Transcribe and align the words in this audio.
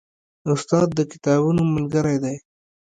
استاد 0.51 0.87
د 0.97 0.99
کتابونو 1.11 1.61
ملګری 1.75 2.17
دی. 2.23 2.35